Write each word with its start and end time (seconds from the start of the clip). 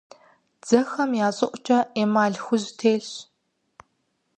Дзэхэм 0.61 1.11
я 1.27 1.29
щӀыӀукӀэ 1.37 1.79
эмаль 2.01 2.37
хужь 2.43 2.69
телъщ. 2.79 3.09